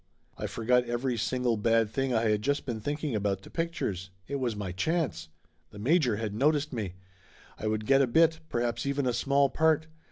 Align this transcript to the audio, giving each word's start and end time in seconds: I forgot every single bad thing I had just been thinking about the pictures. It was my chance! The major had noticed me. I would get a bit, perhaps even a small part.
I 0.35 0.47
forgot 0.47 0.85
every 0.85 1.15
single 1.15 1.57
bad 1.57 1.91
thing 1.91 2.11
I 2.11 2.23
had 2.31 2.41
just 2.41 2.65
been 2.65 2.79
thinking 2.79 3.13
about 3.13 3.43
the 3.43 3.51
pictures. 3.51 4.09
It 4.27 4.37
was 4.37 4.55
my 4.55 4.71
chance! 4.71 5.29
The 5.69 5.77
major 5.77 6.15
had 6.15 6.33
noticed 6.33 6.73
me. 6.73 6.95
I 7.59 7.67
would 7.67 7.85
get 7.85 8.01
a 8.01 8.07
bit, 8.07 8.39
perhaps 8.49 8.87
even 8.87 9.05
a 9.05 9.13
small 9.13 9.51
part. 9.51 9.85